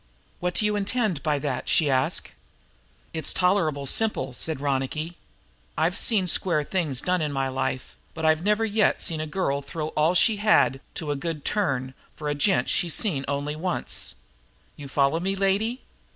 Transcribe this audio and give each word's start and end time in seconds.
"What 0.39 0.55
do 0.55 0.65
you 0.65 0.75
intend 0.75 1.21
by 1.21 1.37
that?" 1.37 1.69
she 1.69 1.87
asked. 1.87 2.29
"It's 3.13 3.35
tolerable 3.35 3.85
simple," 3.85 4.33
said 4.33 4.59
Ronicky. 4.59 5.15
"I've 5.77 5.95
seen 5.95 6.25
square 6.25 6.63
things 6.63 7.01
done 7.01 7.21
in 7.21 7.31
my 7.31 7.49
life, 7.49 7.95
but 8.15 8.25
I've 8.25 8.41
never 8.43 8.65
yet 8.65 8.99
seen 8.99 9.21
a 9.21 9.27
girl 9.27 9.61
throw 9.61 9.89
up 9.89 9.93
all 9.95 10.15
she 10.15 10.37
had 10.37 10.81
to 10.95 11.05
do 11.05 11.11
a 11.11 11.15
good 11.15 11.45
turn 11.45 11.93
for 12.15 12.29
a 12.29 12.33
gent 12.33 12.67
she's 12.67 12.95
seen 12.95 13.25
only 13.27 13.55
once. 13.55 14.15
You 14.75 14.87
follow 14.87 15.19
me, 15.19 15.35
lady? 15.35 15.81